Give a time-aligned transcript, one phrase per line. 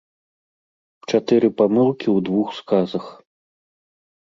[1.09, 3.05] Чатыры памылкі ў двух сказах.